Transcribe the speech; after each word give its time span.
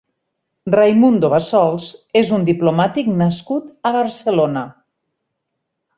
Raimundo 0.75 1.29
Bassols 1.33 1.91
és 2.23 2.33
un 2.39 2.47
diplomàtic 2.49 3.13
nascut 3.21 3.69
a 3.91 3.95
Barcelona. 3.99 4.65